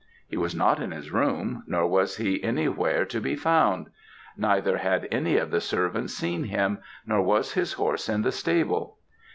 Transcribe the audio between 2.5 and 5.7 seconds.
where to be found; neither had any of the